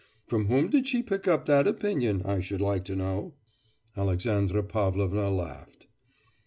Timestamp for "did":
0.71-0.87